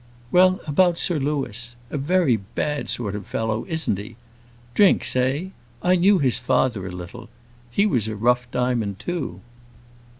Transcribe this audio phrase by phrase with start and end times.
[0.31, 4.15] "Well, about Sir Louis; a very bad sort of fellow, isn't he?
[4.73, 5.49] Drinks eh?
[5.83, 7.29] I knew his father a little.
[7.69, 9.41] He was a rough diamond, too.